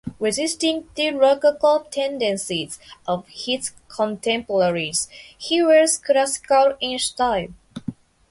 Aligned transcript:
Resisting 0.19 0.89
the 0.95 1.11
rococo 1.11 1.83
tendencies 1.91 2.79
of 3.07 3.27
his 3.27 3.71
contemporaries, 3.87 5.07
he 5.37 5.61
was 5.61 5.99
classical 5.99 6.73
in 6.81 6.97
style. 6.97 7.49